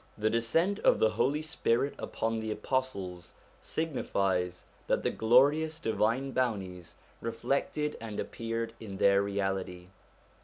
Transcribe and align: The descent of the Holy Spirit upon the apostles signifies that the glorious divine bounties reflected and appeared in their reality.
The 0.17 0.31
descent 0.31 0.79
of 0.79 0.97
the 0.97 1.11
Holy 1.11 1.43
Spirit 1.43 1.93
upon 1.99 2.39
the 2.39 2.49
apostles 2.49 3.35
signifies 3.61 4.65
that 4.87 5.03
the 5.03 5.11
glorious 5.11 5.77
divine 5.77 6.31
bounties 6.31 6.95
reflected 7.21 7.97
and 8.01 8.19
appeared 8.19 8.73
in 8.79 8.97
their 8.97 9.21
reality. 9.21 9.89